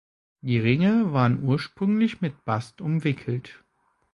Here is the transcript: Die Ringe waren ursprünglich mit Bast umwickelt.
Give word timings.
Die 0.41 0.57
Ringe 0.57 1.13
waren 1.13 1.43
ursprünglich 1.43 2.21
mit 2.21 2.43
Bast 2.43 2.81
umwickelt. 2.81 3.63